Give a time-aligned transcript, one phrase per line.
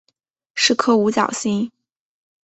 [0.55, 1.71] 是颗五角星。